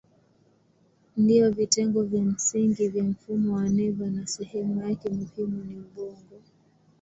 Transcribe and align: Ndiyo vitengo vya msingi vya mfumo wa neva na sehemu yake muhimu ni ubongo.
Ndiyo 1.17 1.51
vitengo 1.51 2.03
vya 2.03 2.23
msingi 2.23 2.87
vya 2.87 3.03
mfumo 3.03 3.55
wa 3.55 3.69
neva 3.69 4.05
na 4.05 4.27
sehemu 4.27 4.81
yake 4.89 5.09
muhimu 5.09 5.63
ni 5.65 5.75
ubongo. 5.77 6.39